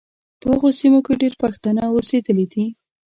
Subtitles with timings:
[0.39, 2.65] په هغو سیمو کې ډېر پښتانه اوسېدلي دي.